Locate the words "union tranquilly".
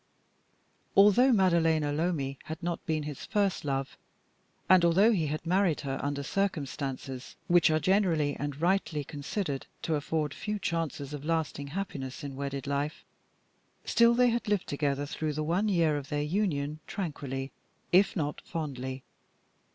16.23-17.51